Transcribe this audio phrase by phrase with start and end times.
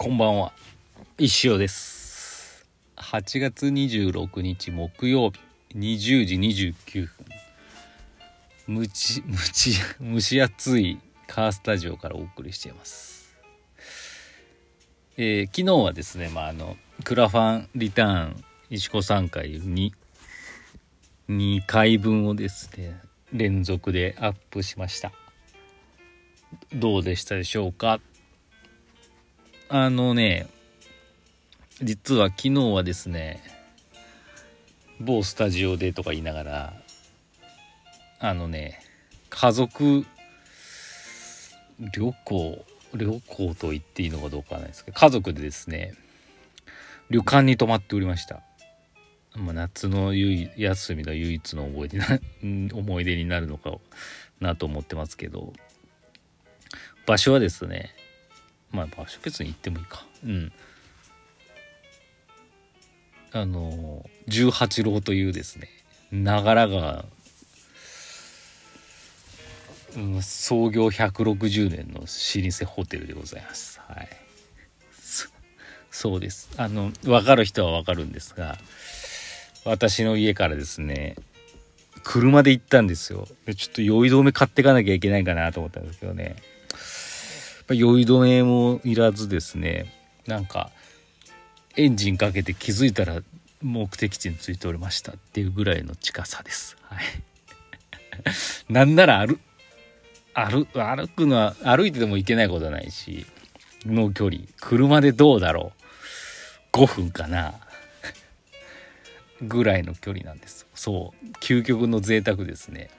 [0.00, 0.52] こんばんは。
[1.18, 2.64] 石尾です。
[2.98, 5.40] 8月26日木曜日。
[5.74, 7.26] 20時29分。
[8.68, 13.34] むち むち蒸し暑いカースタジオからお送りしています。
[15.16, 19.92] えー、昨日はですねまああのクラファンリターン石子3回に
[21.28, 23.00] 2回分をですね
[23.32, 25.10] 連続でアップしました。
[26.72, 28.00] どうでしたでしょうか？
[29.70, 30.46] あのね、
[31.82, 33.42] 実は昨日はですね、
[34.98, 36.72] 某スタジオでとか言いながら、
[38.18, 38.80] あのね、
[39.28, 40.06] 家族
[41.78, 45.92] 旅行、旅行と言っていいのかどうかわかんないですけど、家族でですね、
[47.10, 48.40] 旅館に泊まっておりました。
[49.36, 52.06] まあ、夏の休みの唯一の思い出な
[52.72, 53.76] 思い出になるのか
[54.40, 55.52] なと思ってますけど
[57.06, 57.94] 場所はですね
[58.70, 60.04] まあ場所別に行ってもいいか。
[60.24, 60.52] うん。
[63.30, 65.68] あの十八郎というですね
[66.10, 67.04] 長良川、
[69.96, 73.80] うん、創業160年の老舗ホテルでございます。
[73.86, 74.08] はい。
[75.90, 76.50] そうです。
[76.56, 78.56] あの分かる人は分かるんですが
[79.64, 81.16] 私の家からですね
[82.04, 83.26] 車で行ったんですよ。
[83.56, 86.36] ちょっと酔い止め買ってかなきゃいけないかなと思ったんですけどね。
[87.74, 89.92] 酔い止めもいらずですね
[90.26, 90.70] なんか
[91.76, 93.22] エンジンかけて気づいたら
[93.62, 96.76] 目的地に着いておりましたっていうぐらいの近さです。
[96.82, 97.04] はい。
[98.72, 99.38] なんなら歩、
[100.34, 103.26] 歩、歩くのは、歩いてでも行けないことはないし、
[103.84, 105.72] の距離、車でどうだろ
[106.72, 107.54] う ?5 分かな
[109.42, 110.66] ぐらいの距離なんです。
[110.74, 111.26] そう。
[111.40, 112.90] 究極の贅沢ですね。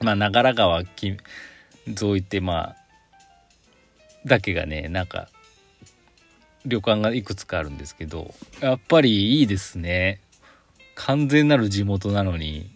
[0.00, 1.18] まあ、長良川沿
[1.86, 2.83] いって、まあ、
[4.24, 5.28] だけがねなんか
[6.66, 10.20] 旅館がいくつかあるんですけどやっぱりいいですね。
[10.94, 12.70] 完全なる地元なのに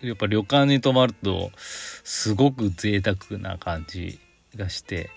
[0.00, 4.18] やっぱ旅館に泊まるとすごく贅沢な感じ
[4.56, 5.10] がして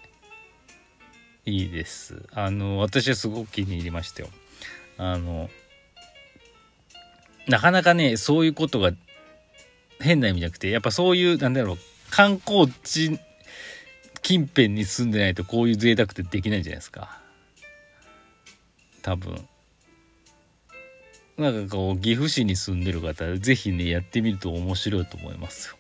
[1.45, 2.23] いいです。
[2.33, 4.29] あの私はすごく気に入りましたよ。
[4.97, 5.50] あの
[7.47, 8.91] なかなかねそういうことが
[10.00, 11.78] 変な意味じゃなくてやっぱそういうなんだろう
[12.09, 13.19] 観光地
[14.23, 17.19] 近辺に住んでないとこういう贅沢ってできないじゃないですか。
[19.01, 19.47] 多分。
[21.38, 25.75] なんかこう岐阜市に住んでる方是非ねやってみると面白いと思いますよ。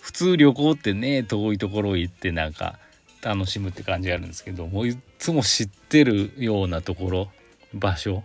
[0.00, 2.78] 普通旅行ってね遠いところ行ってなんか
[3.22, 7.28] 楽しむって感じがあるんですけどもういつも知ってるようなところ
[7.72, 8.24] 場所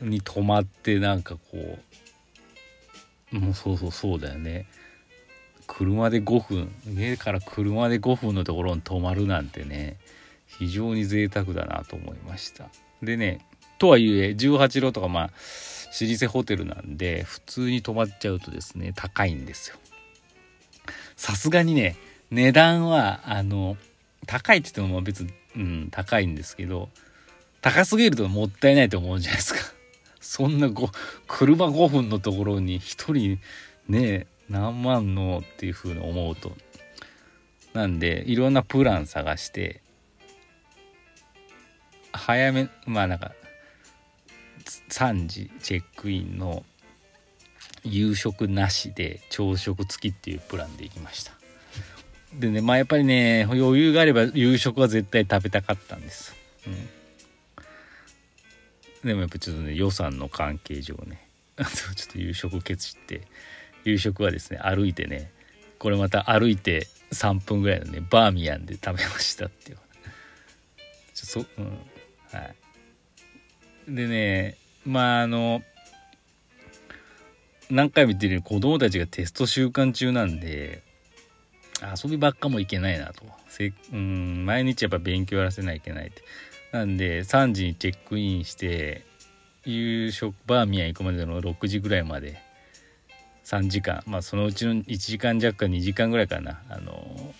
[0.00, 1.78] に泊まってなんかこ
[3.32, 4.66] うもうそうそうそうだよね。
[5.68, 9.96] 車で5分家から車で5分のところに泊まるなんてね
[10.46, 12.68] 非常に贅沢だなと思いました。
[13.02, 13.46] でね
[13.78, 15.30] とはいえ18路とかまあ
[16.00, 19.76] 老舗ホテルなんで普通に泊まっちゃうとですね高いんですよ。
[21.16, 21.96] さすがにね
[22.30, 23.76] 値段はあの
[24.26, 26.88] 高いって言っても別に、うん、高いんですけど
[27.60, 29.60] 高すぎるともったいないと思うじゃないですか。
[30.20, 30.70] そんな
[31.26, 33.40] 車5分のところに1人
[33.88, 36.56] ね何万のっていうふうに思うと。
[37.74, 39.82] なんでいろんなプラン探して
[42.12, 43.32] 早めまあなんか
[44.88, 46.64] 3時チェックインの
[47.84, 51.38] 夕食なしで朝食付きっていうプランで行きました。
[52.34, 56.36] でねまあやっぱりね余裕があれば夕食は絶対食べたかったんです、
[56.66, 56.70] う
[59.06, 63.22] ん、でもやっぱちょっとね予算の関係上ね ちょっと夕食ケチって
[63.88, 65.30] 夕食はですね歩いてね
[65.78, 69.78] これまた歩いて3分ぐらいのねバーミヤンで食べましたっていう。
[71.14, 71.66] ちょそうん
[72.32, 72.44] は
[73.88, 73.94] い。
[73.94, 75.62] でねまああの
[77.70, 80.82] 何回も言ってるように子供たちがテスト週間中なんで
[82.02, 83.24] 遊びばっかもいけないなと。
[83.48, 86.22] せうん毎日やっぱ勉強やらせないといけないって。
[86.72, 89.06] なんで3時にチェックインして
[89.64, 92.42] 夕食バーミヤン行くまでの6時ぐらいまで
[93.48, 94.02] 3時間。
[94.06, 96.60] まあそのうちの1時間弱か2時間ぐらいかな。
[96.68, 97.34] あの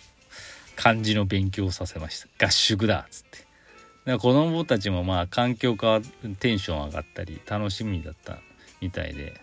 [0.75, 2.47] 漢字の勉強をさせました。
[2.47, 3.37] 合宿だっつって。
[3.37, 3.45] だか
[4.13, 6.01] ら子供たちもまあ環境変わ
[6.39, 8.39] テンション上がったり楽しみだった
[8.81, 9.39] みたいで、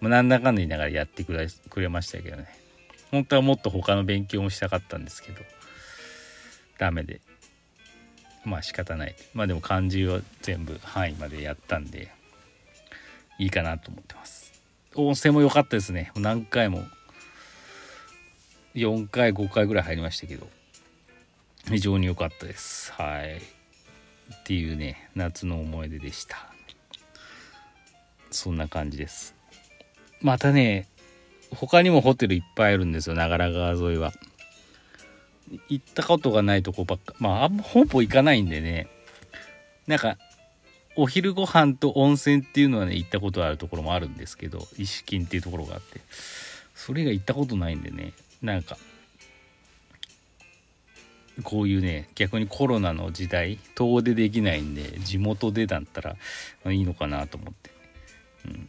[0.00, 2.48] まあ、なんだかんだ言いながらやってくれくれましたけどね。
[3.12, 5.42] 本当はもっと他の勉強もしたかったんですけど。
[6.76, 7.20] ダメで。
[8.44, 9.14] まあ仕方ない。
[9.32, 12.10] まあでも漢字は全部範囲までやったんで
[13.38, 14.53] いいかなと思ってます。
[14.96, 16.12] 温泉も良かったですね。
[16.16, 16.84] 何回も。
[18.74, 20.48] 4回5回ぐらい入りましたけど。
[21.68, 22.92] 非常に良かったです。
[22.92, 23.38] はい。
[24.34, 26.36] っていうね夏の思い出でした。
[28.30, 29.34] そんな感じです。
[30.20, 30.88] またね
[31.54, 33.16] 他にもホテルいっぱいあるんですよ。
[33.16, 34.12] 長良川沿いは。
[35.68, 37.14] 行ったことがないとこばっか。
[37.18, 38.88] まああんまほぼ行かないんでね。
[39.86, 40.18] なんか
[40.96, 46.00] お昼ご飯と温泉っていうのはね行ったことあるところもあるんですけど石金っていうところがあって。
[46.74, 48.12] それが行ったことないんでね
[48.42, 48.76] なんか
[51.42, 56.16] こういうね逆にコロナの時代遠出できないんで地元でだったら
[56.70, 57.70] いいのかなと思って、
[58.46, 58.68] うん、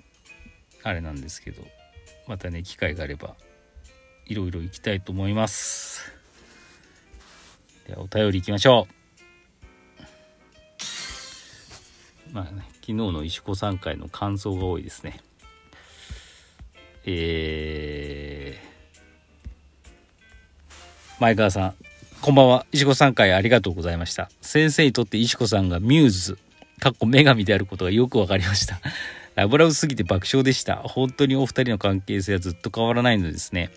[0.83, 1.61] あれなんですけど
[2.27, 3.35] またね機会があれば
[4.25, 6.11] いろいろ行きたいと思います。
[7.87, 8.94] ではお便り行きましょう。
[12.35, 15.21] まあね昨日の石子さん会の感想が多いですね
[17.07, 21.75] えー、前川さん
[22.21, 22.65] こんばんは。
[22.71, 24.31] 石子さん会ありがとうございました。
[24.41, 26.39] 先生にとって石子さんがミューズ、
[26.79, 28.79] かっこ女神であることがよくわかりました。
[29.35, 30.77] ラブラブすぎて爆笑でした。
[30.77, 33.69] 本当にお二人の関係性はずっと変わらないのですね。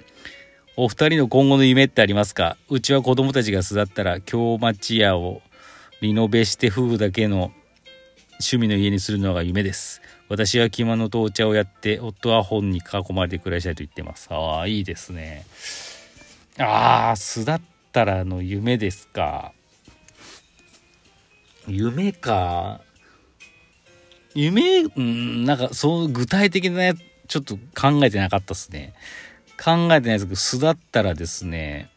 [0.77, 2.57] お二人の今後の夢ってありますか？
[2.71, 5.43] うちは子供たちが巣立ったら京町屋を
[6.01, 7.53] リノベして夫婦だけの
[8.41, 10.01] 趣味の家にするのが夢です。
[10.29, 14.29] 私は着物とお茶をやって夫は本に囲まれて暮らしたいと言ってます。
[14.31, 15.45] ああ、いいですね。
[16.59, 17.61] ああ、巣立っ
[17.93, 19.53] たらの夢ですか。
[21.67, 22.81] 夢か。
[24.35, 26.99] 夢、うん、なんかそう具体的なやつ
[27.29, 28.95] ちょっと考えてなかったっすね。
[29.63, 31.91] 考えてないですけど、巣だったらですね、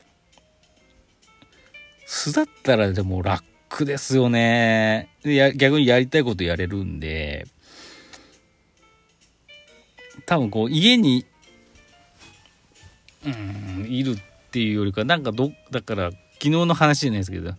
[2.05, 3.21] 巣だったらでも
[3.71, 5.09] 楽ですよね。
[5.23, 7.47] や逆にやりたいことやれるんで、
[10.25, 11.25] 多分こう家に、
[13.25, 14.21] うん、いるっ
[14.51, 17.51] ていうよりかなんかどだから昨日の話じゃないですけど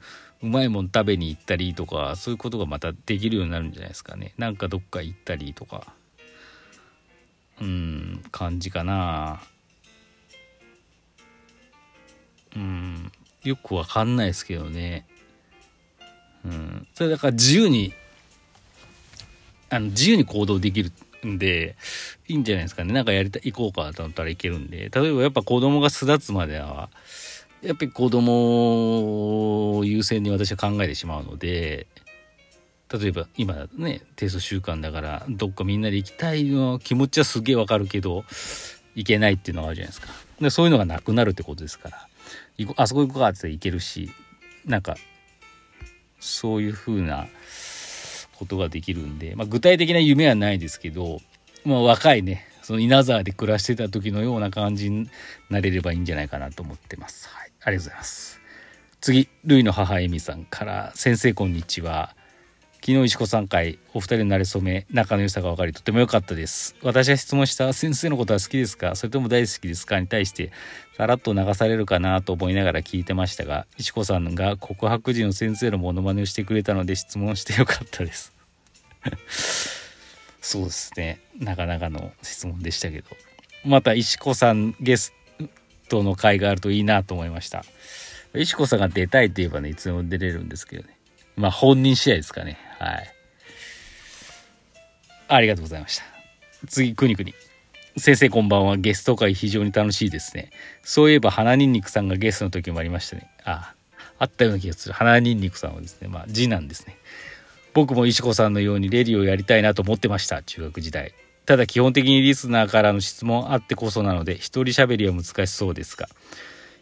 [0.42, 4.34] うまいもん食べに行ったりとかそういうことがまたできるようになるんじゃないですかね。
[4.36, 5.94] なんかどっか行ったりとか。
[7.60, 9.40] うん感じかな。
[12.56, 13.12] うん
[13.44, 15.06] よくわかんないですけどね。
[16.44, 17.94] うんそれだから自由に
[19.70, 20.92] あの自由に行動できる
[21.26, 21.76] んで、
[22.28, 22.92] いいんじゃないですかね。
[22.92, 26.90] なんかやりたい、行こうかと思ったらいけるんで、例えばやっぱ子供が巣立つまでは、
[27.62, 31.86] やっぱり子供を優先に私は考えてしまうので、
[32.92, 38.24] 例えば今だとね、テスト週間だから、どっかみんなで行きたいの気持ちはすげえわかるけど、
[38.94, 40.08] 行けないっていうのがあるじゃないですか。
[40.40, 42.08] でそういうのがなくなるってことですから、
[42.76, 44.10] あそこ行こうかって行けるし、
[44.66, 44.96] なんか、
[46.22, 47.26] そういう風な、
[48.42, 51.20] ことができるんで、まあ、具体的な夢はないですけど、
[51.64, 55.08] まあ、若いねその稲沢で暮らしてた時のような感じに
[55.48, 57.28] なれればいいんじゃないかなと思ってます。
[57.28, 58.40] はい、ありがとうございます。
[59.00, 62.14] 次、ルイの母エミさんから、先生こんにちは。
[62.84, 66.74] 昨日石子さん会お二人の馴れ初め仲の良さが分かりとても良かったです。
[66.82, 68.96] 私が質問した先生のことは好きですか？
[68.96, 70.00] それとも大好きですか？
[70.00, 70.50] に対して
[70.96, 78.32] さらっと流されるかなと思いながら聞いてましたが石子さんが告白時の先生のモノマネをしてくれたので質問してよかったです。
[80.42, 81.20] そうですね。
[81.38, 83.06] なかなかの質問でしたけど。
[83.64, 85.14] また石子さんゲス
[85.88, 87.64] トの回があるといいなと思いました。
[88.34, 90.96] 石子さんが出たいといえばねいつでも出れるんですけどね。
[91.36, 93.14] まあ本人次第ですかねはい。
[95.28, 96.04] ありがとうございました。
[96.68, 97.34] 次、くにくに。
[97.96, 98.76] 先生こんばんは。
[98.76, 100.50] ゲスト会非常に楽しいですね。
[100.82, 103.30] そういえば、花にんにくさんがゲストの時もありましたね。
[103.44, 103.74] あ、あ
[104.18, 104.94] あったような気がする。
[104.94, 106.96] 花にんにくさんはですね、まあ、次男ですね。
[107.74, 110.42] 僕も石子さんのようにレディをやりたいなと思ってました。
[110.42, 111.14] 中学時代。
[111.46, 116.08] ただ基本的にリスナーからの質問あってこそなので、一人喋りは難しそうですが、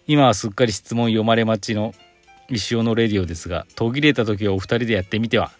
[0.07, 1.95] 今はすっかり質問読まれ待ちの
[2.51, 5.53] 石尾のレディオですが、途切れた時はお二人でやってみては。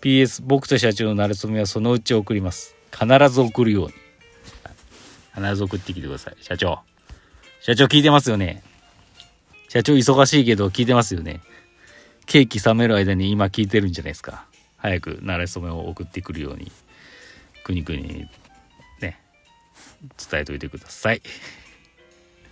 [0.00, 2.74] PS 僕と社長のなれそめはそのうち送ります。
[2.92, 3.94] 必ず送るように。
[5.34, 6.36] 必ず送ってきてください。
[6.40, 6.80] 社長。
[7.60, 8.62] 社長聞いてますよね。
[9.68, 11.40] 社長忙しいけど聞いてますよね。
[12.26, 14.46] ケーキ冷める間に今聞いてるんじゃないですか。
[14.76, 16.70] 早くなれそめを送ってくるように
[17.64, 18.28] くにくに
[19.00, 19.20] ね
[20.30, 21.22] 伝えといてください。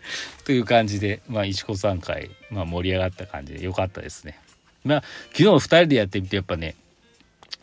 [0.45, 4.39] という感じで、まあ、石子さん会、まあ、盛り上がった感じで良かったですね。
[4.85, 6.75] まあ、昨日2人でやってみて、やっぱね、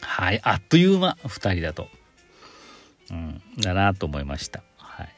[0.01, 1.89] はい、あっという間、2人だと。
[3.11, 4.63] うん、だなと思いました。
[4.77, 5.09] はい。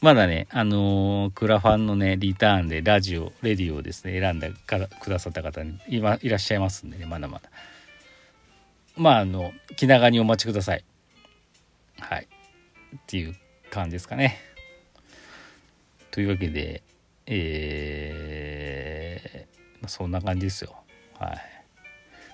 [0.00, 7.50] まだね、あのー、クラファンのね、リターンでラジオ、レディオをですね、選んでくださった方に今いらっしゃいますんでね、まだまだ。
[8.96, 10.84] まあ、あの、気長にお待ちください。
[12.00, 12.28] はい。
[12.96, 13.36] っていう
[13.70, 14.38] 感じですかね。
[16.18, 16.82] というわけで、
[17.26, 20.74] えー、そんな感じですよ。
[21.16, 21.38] はい。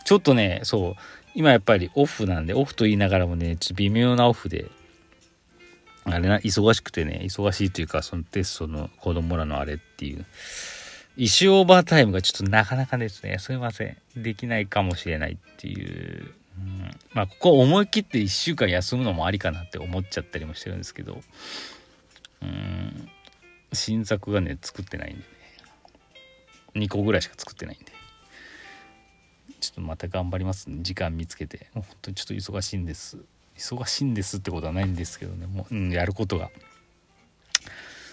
[0.06, 0.94] ちょっとねそう
[1.34, 4.70] 今やっぱりオフなんでオフと言いながらもねちょっと微妙なオフで
[6.04, 10.24] あれな忙しくてね忙しいというかそのテストの子供らのあれっていう
[11.18, 13.98] 一周オーバータイムがちょっとなかなかですねすいません。
[14.16, 21.20] できないかもしれないっていううん、まあここ思い切って1週間休むのもありかなって思っちゃったりもしてるんですけど
[22.40, 23.10] うん。
[23.74, 25.26] 新作がね作ってないんでね。
[26.76, 27.92] 2個ぐらいしか作ってないんで。
[29.60, 30.78] ちょっとまた頑張りますね。
[30.82, 31.68] 時間見つけて。
[31.72, 33.18] 本当にちょっと忙しいんです。
[33.56, 35.46] 忙しいんですってことはないんですけどね。
[35.46, 36.50] もう、うん、やることが。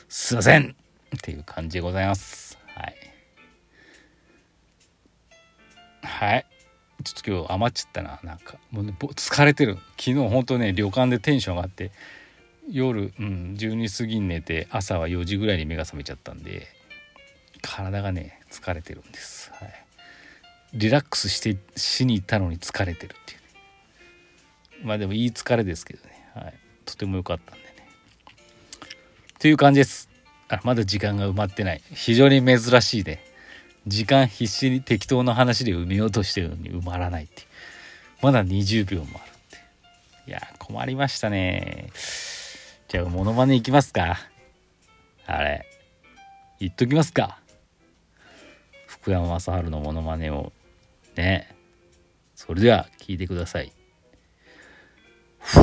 [0.08, 0.76] すいません。
[1.16, 2.58] っていう感じでございます。
[2.76, 2.96] はい。
[6.04, 6.46] はい。
[7.04, 8.20] ちょっと今日余っちゃったな。
[8.24, 9.76] なんかもう、ね、疲れてる。
[9.98, 11.92] 昨日ほんとね旅館でテンション上がって
[12.72, 16.68] 夜、うん、12時過ぎに寝て朝は4時ぐらいに目が覚めちゃったんで
[17.62, 19.74] 体がね疲れてるんです、はい、
[20.74, 23.46] リラックスしてしに行ったのに疲れてるっていうね。
[24.84, 26.54] まあでもいい疲れですけどね、はい、
[26.86, 27.68] とても良かったんでね。
[29.40, 30.10] という感じです。
[30.48, 31.82] あまだ時間が埋まってない。
[31.94, 33.24] 非常に珍しいね。
[33.86, 37.44] 時間必死に適当な話で埋めようとしてるのに埋まらないって
[38.22, 39.34] まだ20秒もあるっ
[40.26, 40.30] て。
[40.30, 41.90] いや困りましたね
[42.92, 44.20] じゃあモノマネいきますか。
[45.26, 45.66] あれ。
[46.60, 47.40] 言っときますか。
[48.86, 50.52] 福山雅治のモノマネを。
[51.16, 51.56] ね。
[52.36, 53.72] それでは聞いてください。